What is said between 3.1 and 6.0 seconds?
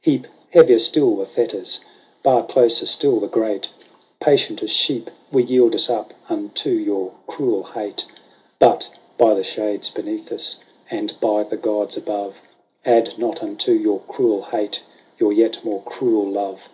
the grate; Patient as sheep we yield us